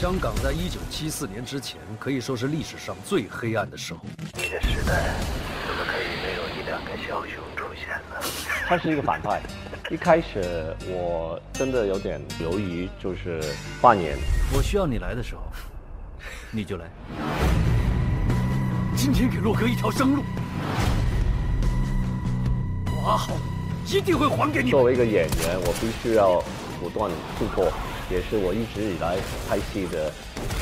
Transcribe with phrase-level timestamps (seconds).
[0.00, 3.98] 香港在一九七四年之前可以说是历史上最黑暗的时候。
[4.36, 5.12] 你的时代
[5.66, 8.14] 怎么可以没有一两个枭雄出现呢？
[8.68, 9.42] 他是一个反派。
[9.90, 13.42] 一开始我真的有点犹豫，就是
[13.82, 14.16] 扮演。
[14.56, 15.42] 我需要你来的时候，
[16.52, 16.86] 你就来。
[18.96, 20.22] 今天给洛哥一条生路，
[22.86, 23.32] 我阿豪
[23.84, 24.70] 一定会还给你。
[24.70, 26.40] 作为一个演员，我必须要
[26.80, 27.68] 不断突破。
[28.10, 29.16] 也是我一直以来
[29.48, 30.10] 拍戏的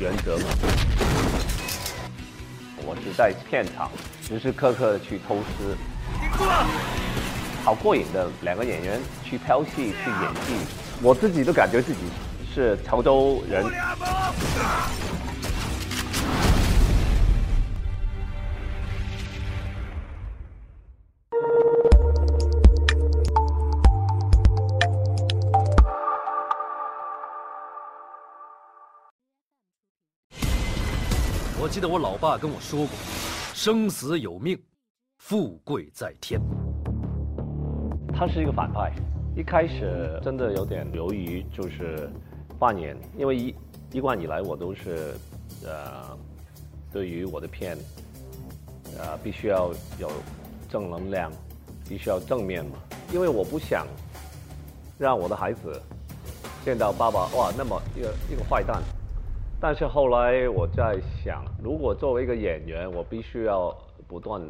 [0.00, 0.44] 原则嘛。
[2.84, 3.90] 我是在片场
[4.26, 5.76] 时时刻刻去偷师，
[7.64, 10.54] 好过瘾的两个演员去拍戏去演戏，
[11.00, 12.00] 我自己都感觉自己
[12.52, 13.64] 是潮州人。
[31.70, 32.88] 记得我老爸跟我说过
[33.52, 34.58] ：“生死有命，
[35.18, 36.40] 富贵在天。”
[38.12, 38.90] 他是一个反派，
[39.36, 42.10] 一开始真的有点犹豫，就是
[42.58, 43.54] 扮演，因为一
[43.92, 45.14] 一贯以来我都是
[45.62, 46.18] 呃，
[46.90, 47.76] 对于我的片，
[48.98, 49.70] 呃，必须要
[50.00, 50.10] 有
[50.70, 51.30] 正能量，
[51.86, 52.78] 必须要正面嘛，
[53.12, 53.86] 因为我不想
[54.96, 55.80] 让我的孩子
[56.64, 58.82] 见到爸爸哇那么一个一个坏蛋。
[59.60, 63.76] 但是后来我在想，如果作为一个演员，我必须要
[64.06, 64.40] 不断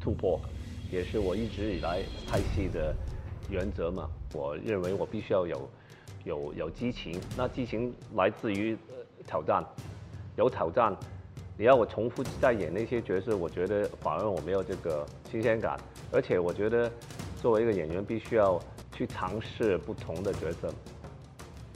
[0.00, 0.40] 突破，
[0.90, 2.92] 也是我一直以来拍戏的
[3.48, 4.10] 原则嘛。
[4.34, 5.70] 我认为我必须要有
[6.24, 8.76] 有有激情，那激情来自于
[9.24, 9.64] 挑战，
[10.34, 10.96] 有挑战。
[11.56, 15.78] 你要我重复再演那些角色，我觉得反而我没有这个新鲜感。
[16.10, 16.90] 而且我觉得
[17.40, 18.60] 作为一个演员，必须要
[18.92, 20.68] 去尝试不同的角色。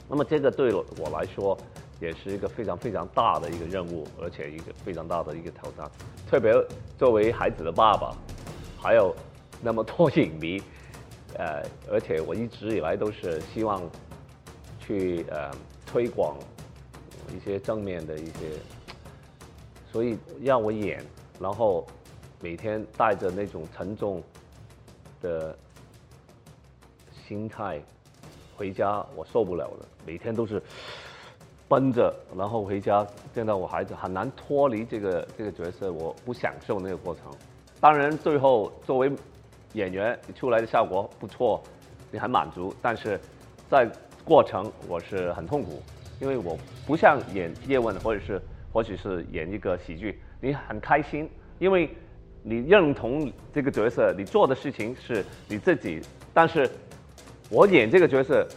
[0.09, 1.57] 那么这个对我来说。
[1.99, 5.89] 也是一个非常非常大的一个任务，而且一个非常大的一个挑战。
[6.29, 6.53] 特别
[6.97, 8.15] 作为孩子的爸爸，
[8.79, 9.15] 还有
[9.63, 10.61] 那么多影迷，
[11.33, 13.81] 呃，而且我一直以来都是希望
[14.79, 15.49] 去呃
[15.87, 16.37] 推广
[17.35, 18.59] 一些正面的一些，
[19.91, 21.03] 所以让我演，
[21.39, 21.87] 然后
[22.39, 24.21] 每天带着那种沉重
[25.19, 25.57] 的
[27.27, 27.81] 心态
[28.55, 30.61] 回家，我受不了了，每天都是。
[31.67, 37.23] 奔着，然后回家见到我孩子，很难脱离这个这个角色，我不享受那个过程。
[37.81, 39.11] 当然，最后作为
[39.73, 41.61] 演员出来的效果不错，
[42.09, 42.73] 你很满足。
[42.81, 43.19] 但是
[43.69, 43.85] 在
[44.23, 45.81] 过程我是很痛苦，
[46.21, 48.41] 因为我不像演叶问，或者是
[48.71, 51.29] 或许是演一个喜剧，你很开心，
[51.59, 51.89] 因为
[52.43, 56.01] 你认同这个角色，你做的事情是你自己。
[56.33, 56.69] 但是
[57.49, 58.47] 我演这个角色，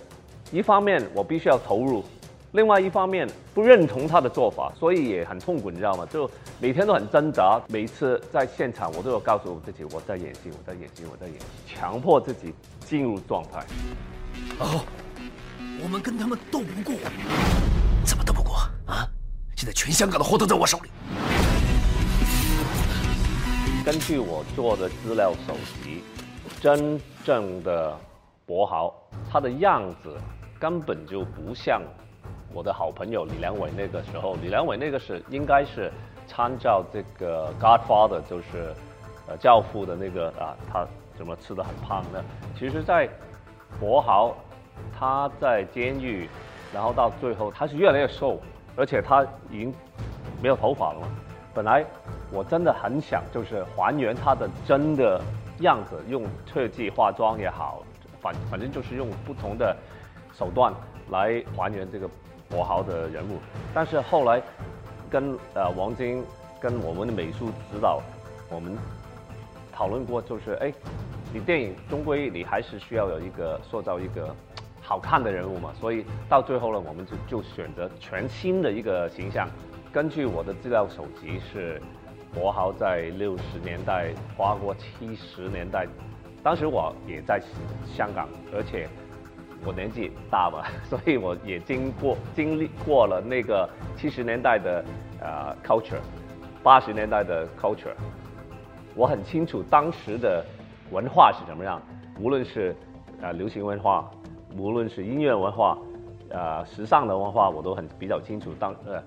[0.53, 2.04] 一方面我必须要投入。
[2.53, 6.05] 另外一方面不认同他的做法，所以也很痛苦，你知道吗？
[6.11, 6.28] 就
[6.59, 7.61] 每天都很挣扎。
[7.69, 13.65] 每次在现场，我都要告诉我自己，我在演戏，我在演戏，我在演戏，强迫自己进入状态。
[14.59, 14.84] 哦，
[15.81, 16.94] 我们跟他们斗不过，
[18.05, 18.56] 怎么斗不过
[18.87, 19.06] 啊？
[19.55, 20.91] 现在全香港的货都在我手里。
[23.84, 26.03] 根据我做的资料搜集，
[26.61, 27.97] 真正的
[28.44, 28.93] 博豪，
[29.31, 30.17] 他的样子
[30.59, 31.81] 根本就不像。
[32.53, 35.91] 我的好朋友李良伟那个时候，李良伟那个是应该是
[36.27, 38.75] 参照这个《Godfather》，就是
[39.28, 40.84] 呃教父的那个啊，他
[41.16, 42.21] 怎么吃的很胖呢？
[42.59, 43.09] 其实，在
[43.78, 44.34] 博豪
[44.99, 46.28] 他在监狱，
[46.75, 48.41] 然后到最后他是越来越瘦，
[48.75, 49.72] 而且他已经
[50.43, 51.06] 没有头发了嘛。
[51.55, 51.84] 本来
[52.32, 55.21] 我真的很想就是还原他的真的
[55.61, 57.84] 样子，用特技化妆也好，
[58.21, 59.77] 反反正就是用不同的
[60.37, 60.75] 手段
[61.11, 62.11] 来还原这个。
[62.50, 63.38] 博豪的人物，
[63.72, 64.43] 但是后来
[65.09, 66.25] 跟呃王晶
[66.61, 68.03] 跟我们的美术指导，
[68.50, 68.77] 我们
[69.72, 70.72] 讨论过，就是哎，
[71.33, 74.34] 你电影终归你还是需要有一个塑造一个
[74.83, 79.49] 好看的人物嘛，所以到最后呢，我们就就选择全新的一个形象。
[79.93, 81.81] 根据我的资料搜集，是
[82.35, 85.87] 博豪在六十年代花过七十年代，
[86.43, 87.41] 当时我也在
[87.96, 88.88] 香港，而且。
[89.64, 94.84] 我年纪大嘛， 所以我也经过经历过了那个七十年代的
[95.20, 96.00] 呃 culture，
[96.62, 97.94] 八十年代的 culture，
[98.94, 100.44] 我很清楚当时的
[100.90, 101.80] 文化是怎么样，
[102.18, 102.74] 无论是
[103.20, 104.10] 呃流行文化，
[104.56, 105.76] 无论是音乐文化，
[106.30, 108.52] 呃时尚的文化，我都很比较清楚。
[108.58, 109.02] 当呃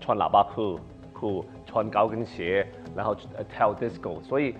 [0.00, 0.80] 穿喇叭裤
[1.12, 4.54] 裤，穿高跟鞋，然后呃跳 disco，所以。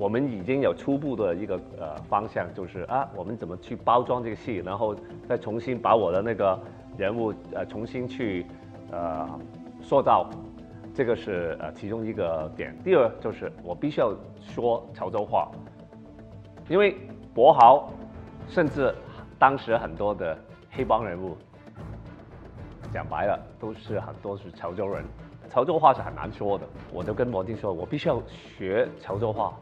[0.00, 4.96] 我们已经有初步的一个呃方向，就是啊，我们怎么去包装这个戏，然后
[5.28, 6.58] 再重新把我的那个
[6.96, 8.46] 人物呃重新去
[8.90, 9.28] 呃
[9.82, 10.30] 塑造，
[10.94, 12.74] 这个是呃其中一个点。
[12.82, 15.50] 第二就是我必须要说潮州话，
[16.70, 16.96] 因为
[17.34, 17.92] 博豪
[18.48, 18.94] 甚至
[19.38, 20.34] 当时很多的
[20.70, 21.36] 黑帮人物，
[22.90, 25.04] 讲白了都是很多是潮州人，
[25.50, 26.66] 潮州话是很难说的。
[26.90, 29.52] 我就跟魔镜说，我必须要学潮州话。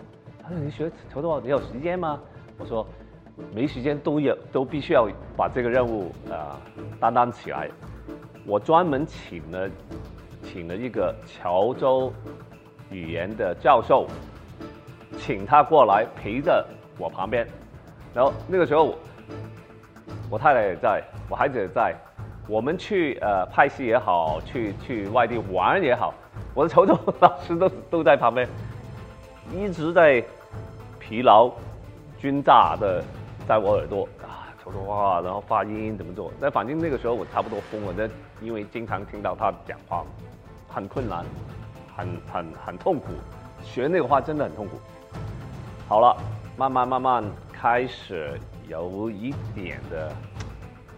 [0.48, 2.18] 他说你学潮州话你有时间吗？
[2.56, 2.86] 我说
[3.54, 5.06] 没时间都有都必须要
[5.36, 6.58] 把这个任务啊、
[6.98, 7.68] 担当起来。
[8.46, 9.68] 我专门请了
[10.42, 12.10] 请了一个潮州
[12.90, 14.06] 语言的教授，
[15.18, 16.66] 请他过来陪着
[16.96, 17.46] 我旁边。
[18.14, 18.98] 然后那个时候我
[20.30, 21.94] 我太太也在，我孩子也在，
[22.48, 26.14] 我们去呃拍戏也好，去去外地玩也好，
[26.54, 28.48] 我的潮州 老师都都在旁边，
[29.54, 30.24] 一直在
[31.08, 31.50] 疲劳
[32.18, 33.02] 均炸的
[33.46, 36.30] 在我耳朵啊潮州话，然后发音怎么做？
[36.38, 40.04] 那反正那个时候我差不多疯了，那因为经常听到他讲话，
[40.68, 41.24] 很困难，
[41.96, 43.06] 很很很痛苦，
[43.64, 44.78] 学那个话真的很痛苦。
[45.88, 46.14] 好了，
[46.58, 48.38] 慢慢慢慢开始
[48.68, 50.12] 有一点的，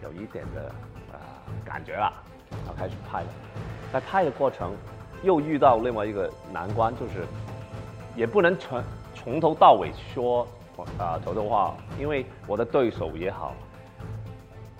[0.03, 0.67] 有一点的
[1.13, 1.15] 啊、
[1.63, 2.11] 感觉了，
[2.49, 3.27] 然后开始拍了。
[3.93, 4.73] 在拍的过程，
[5.23, 7.25] 又遇到另外一个难关，就是
[8.13, 8.83] 也不能全
[9.23, 10.47] 从头到尾说
[10.97, 13.53] 啊潮州话，因为我的对手也好，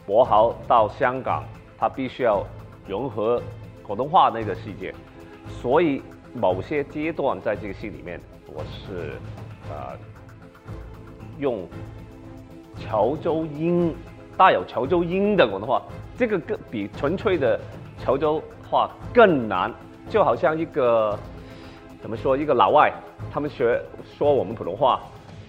[0.05, 1.43] 博豪到香港，
[1.77, 2.43] 他必须要
[2.87, 3.41] 融合
[3.85, 4.93] 普通话那个世界，
[5.47, 6.01] 所以
[6.33, 9.11] 某些阶段在这个戏里面，我是
[9.71, 9.93] 啊
[11.37, 11.67] 用
[12.79, 13.95] 潮州音
[14.35, 15.83] 带有潮州音的广东话，
[16.17, 17.59] 这个更比纯粹的
[17.99, 19.71] 潮州话更难，
[20.09, 21.15] 就好像一个
[22.01, 22.91] 怎么说一个老外，
[23.29, 25.01] 他们学说我们普通话，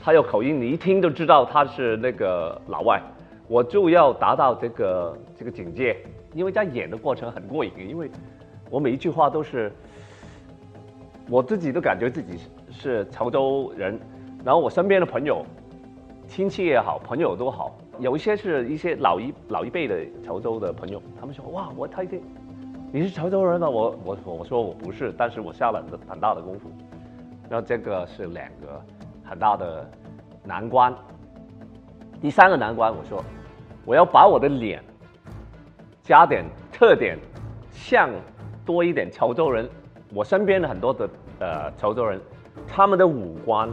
[0.02, 3.00] 他有口音，你一听就知道他是那个老外。
[3.48, 5.96] 我就要达到这个这个境界，
[6.32, 8.10] 因为在演的过程很过瘾，因为
[8.70, 9.70] 我每一句话都是
[11.28, 14.00] 我自己都感觉自己是是潮州人，
[14.42, 15.44] 然后我身边的朋友、
[16.26, 22.22] 亲戚也好，朋友都好，有一些是一些老一老一辈的潮州的朋友，他们说哇，我他一听
[22.90, 23.68] 你是潮州人吗？
[23.68, 26.70] 我我我说我不是，但是我下了很大的功夫，
[27.48, 28.80] 然后这个是两个
[29.24, 29.88] 很大的
[30.44, 30.94] 难关。
[32.20, 33.22] 第三个难关，我说
[33.84, 34.82] 我要把我的脸
[36.02, 37.18] 加点特点，
[37.70, 38.10] 像
[38.64, 39.68] 多一点潮州人。
[40.14, 41.08] 我身边的很多的
[41.40, 42.20] 呃潮州人，
[42.68, 43.68] 他们的五官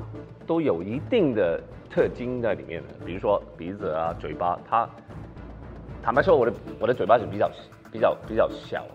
[0.48, 4.58] 都有一定的特征在里面的，比如说鼻子啊、嘴巴。
[4.70, 4.90] 他
[6.02, 7.52] 坦白说，我的我的嘴巴是比较
[7.92, 8.86] 比较比较小，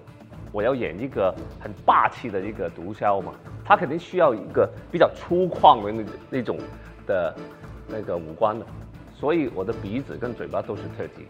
[0.55, 3.33] 我要演一个很霸气的一个毒枭嘛，
[3.65, 6.57] 他肯定需要一个比较粗犷的那那种
[7.09, 7.35] 的
[7.89, 8.65] 那个五官的。
[9.13, 11.27] 所以我的鼻子跟嘴巴都是特技，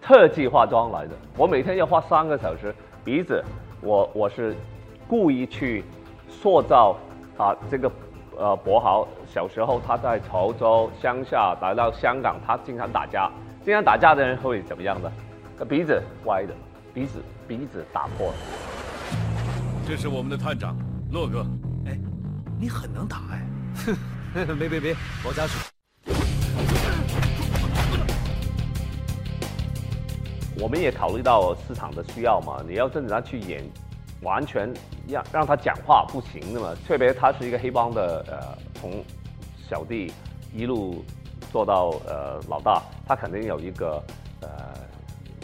[0.00, 1.12] 特技化妆来的。
[1.36, 2.74] 我每天要花三个小时，
[3.04, 3.44] 鼻子
[3.82, 4.56] 我我是
[5.06, 5.84] 故意去
[6.26, 6.96] 塑造
[7.36, 7.92] 啊这个
[8.34, 13.30] 呃博豪小时候他在潮州乡下来到香港，他经常打架，
[13.62, 15.12] 经常打架的人会怎么样的？
[15.66, 16.54] 鼻子歪的，
[16.94, 17.20] 鼻子
[17.50, 18.34] 鼻子打破了。
[19.84, 20.76] 这是我们的探长
[21.10, 21.44] 洛哥，
[21.84, 21.98] 哎，
[22.56, 23.44] 你很能打哎！
[24.46, 24.94] 哼，别别别，
[25.24, 25.58] 我家属。
[30.60, 33.64] 我们也考虑到市场的需要嘛，你要真的让去演，
[34.22, 34.72] 完全
[35.08, 36.72] 让让他讲话不行的嘛。
[36.86, 39.04] 特别他是一个黑帮的，呃，从
[39.68, 40.12] 小弟
[40.54, 41.04] 一路
[41.50, 44.19] 做到呃老大，他肯定有一个呃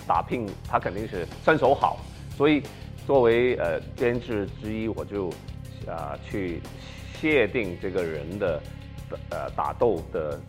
[0.07, 1.99] 打拼，他肯定是身手好。
[2.37, 2.63] 所以
[3.07, 5.29] 作为呃监制之一，我就
[5.87, 6.61] 啊、呃、去
[7.21, 8.63] 界定这个人的
[9.31, 10.41] 呃打斗的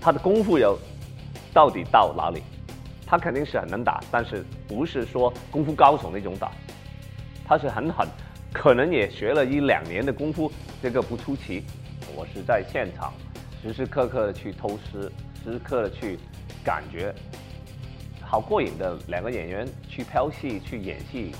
[0.00, 0.78] 他的功夫有
[1.52, 2.42] 到底到哪里。
[3.06, 6.52] 他肯定是很能打，但是不是说功夫高手那种打，
[7.44, 8.06] 他是很狠，
[8.52, 10.48] 可能也学了一两年的功夫，
[10.80, 11.64] 这个不出奇。
[12.14, 13.12] 我是在现场，
[13.60, 15.10] 时时刻刻的去偷师，
[15.42, 16.20] 时时刻的去
[16.62, 17.12] 感觉，
[18.30, 21.34] 好过瘾的两个演员去拍戏去演戏，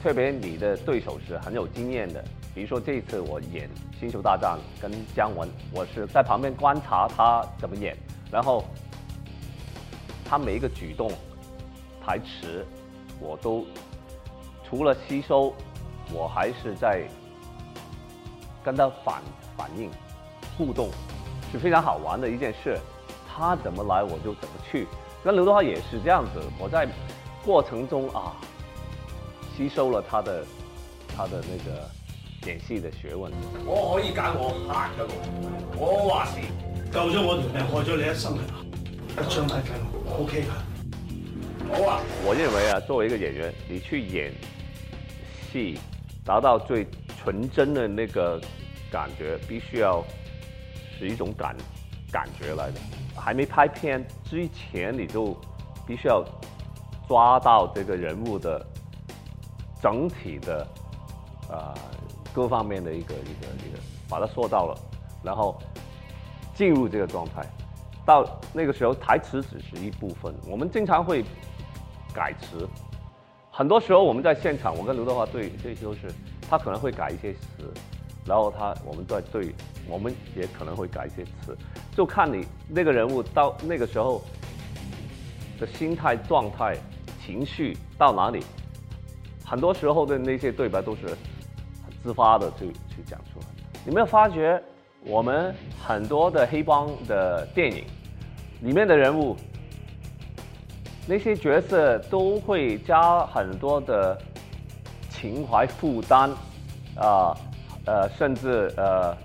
[0.00, 7.96] 特别你的对手是很有经验的，比如说这次我演《星球大战》跟姜文，我是在旁边观察他怎么演，
[8.30, 8.64] 然后。
[10.28, 11.08] 他每一个举动、
[12.04, 12.66] 台词，
[13.20, 13.64] 我都
[14.68, 15.54] 除了吸收，
[16.12, 17.04] 我还是在
[18.64, 19.22] 跟他反
[19.56, 19.88] 反应、
[20.58, 20.90] 互动，
[21.52, 22.76] 是非常好玩的一件事。
[23.32, 24.88] 他怎么来，我就怎么去。
[25.26, 26.86] 跟刘德华也是这样子，我在
[27.44, 28.36] 过程中啊，
[29.56, 30.46] 吸收了他的
[31.16, 31.90] 他的那个
[32.46, 33.32] 演戏的学問。
[33.64, 35.10] 我可以揀我拍嘅路，
[35.76, 36.38] 我話事。
[36.92, 38.36] 救咗我條命，害咗你一生？
[38.36, 39.70] 一張係計
[40.04, 40.52] 我 OK 㗎。
[42.24, 44.32] 我认为啊，作为一个演员，你去演
[45.50, 45.76] 戏，
[46.24, 46.86] 达到最
[47.20, 48.40] 纯真的那个
[48.92, 50.04] 感觉，必须要
[50.96, 51.56] 是一种感
[52.16, 52.80] 感觉来的。
[53.14, 55.36] 还没拍片之前，你就
[55.86, 56.24] 必须要
[57.06, 58.64] 抓到这个人物的
[59.82, 60.66] 整体的
[61.50, 61.74] 啊、
[62.32, 64.74] 各方面的一个一个一个，把它做到了，
[65.22, 65.60] 然后
[66.54, 67.44] 进入这个状态。
[68.06, 71.22] 到那个时候，台词只是一部分，我们经常会
[72.14, 72.66] 改词。
[73.50, 76.00] 很多时候我们在现场，我跟刘德华对对都是，
[76.48, 77.72] 他可能会改一些词，
[78.24, 79.52] 然后他我们在对，
[79.88, 81.56] 我们也可能会改一些词，
[81.96, 84.22] 就看你那个人物到那个时候
[85.58, 86.76] 的心态、状态、
[87.24, 88.44] 情绪到哪里。
[89.42, 91.16] 很多时候的那些对白都是
[92.02, 93.46] 自发的去去讲出来。
[93.82, 94.62] 你没有发觉，
[95.04, 97.84] 我们很多的黑帮的电影
[98.60, 99.34] 里面的人物，
[101.06, 104.20] 那些角色都会加很多的
[105.08, 106.30] 情怀负担，
[106.96, 107.34] 啊
[107.86, 109.16] 呃，甚至呃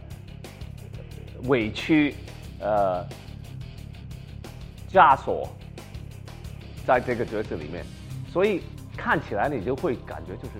[1.47, 2.15] 委屈，
[2.61, 3.05] 呃
[4.91, 5.47] 枷锁，
[6.85, 7.85] 在这个角色里面，
[8.31, 8.61] 所以
[8.95, 10.51] 看起来你就会感觉就是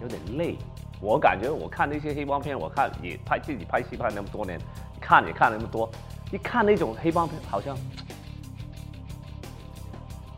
[0.00, 0.56] 有点累。
[1.00, 4.60] 我感觉我看那些黑帮片，我看也拍自己拍戏拍那么多年，
[5.00, 5.90] 看也看那么多，
[6.30, 7.76] 一看那种黑帮片好像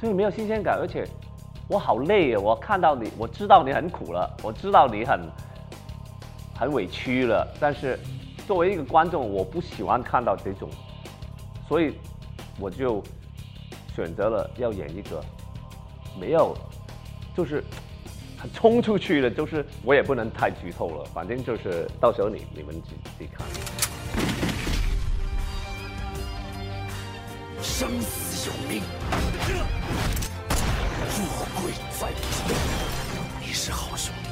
[0.00, 1.04] 对没有新鲜感，而且
[1.68, 2.40] 我好累啊！
[2.40, 5.20] 我看到你，我知道你很苦了，我知道你很
[6.54, 7.98] 很委屈了，但是
[8.46, 10.70] 作为一个观众，我不喜欢看到这种，
[11.72, 11.94] 所以
[12.60, 13.02] 我就
[13.96, 15.24] 选择了要演一个
[16.20, 16.54] 没有，
[17.34, 17.64] 就是
[18.36, 23.46] 很冲出去的，就是我也不能太剧透了，反正就是到时候你你们自己看。
[27.62, 28.82] 生死有命，
[31.08, 31.24] 富
[31.62, 32.54] 贵在天。
[33.40, 34.31] 你是好兄弟